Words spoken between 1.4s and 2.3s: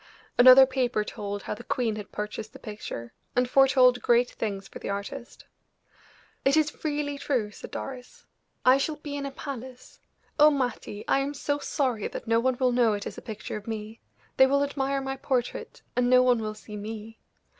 how the queen had